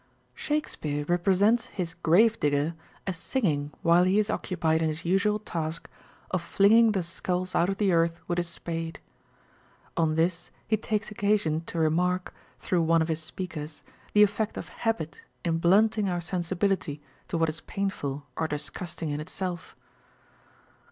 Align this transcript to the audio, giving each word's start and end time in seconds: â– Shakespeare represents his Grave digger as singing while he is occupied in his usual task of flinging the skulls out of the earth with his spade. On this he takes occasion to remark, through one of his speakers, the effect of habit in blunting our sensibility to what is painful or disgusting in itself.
â– 0.01 0.03
Shakespeare 0.33 1.05
represents 1.05 1.67
his 1.67 1.93
Grave 1.93 2.39
digger 2.39 2.73
as 3.05 3.17
singing 3.17 3.71
while 3.83 4.03
he 4.03 4.17
is 4.17 4.31
occupied 4.31 4.81
in 4.81 4.87
his 4.87 5.05
usual 5.05 5.37
task 5.37 5.87
of 6.31 6.41
flinging 6.41 6.93
the 6.93 7.03
skulls 7.03 7.53
out 7.53 7.69
of 7.69 7.77
the 7.77 7.91
earth 7.93 8.19
with 8.27 8.39
his 8.39 8.47
spade. 8.47 8.99
On 9.95 10.15
this 10.15 10.49
he 10.67 10.75
takes 10.75 11.11
occasion 11.11 11.61
to 11.65 11.77
remark, 11.77 12.33
through 12.59 12.81
one 12.81 13.03
of 13.03 13.09
his 13.09 13.21
speakers, 13.21 13.83
the 14.13 14.23
effect 14.23 14.57
of 14.57 14.69
habit 14.69 15.21
in 15.45 15.59
blunting 15.59 16.09
our 16.09 16.19
sensibility 16.19 16.99
to 17.27 17.37
what 17.37 17.49
is 17.49 17.61
painful 17.61 18.25
or 18.35 18.47
disgusting 18.47 19.11
in 19.11 19.19
itself. 19.19 19.75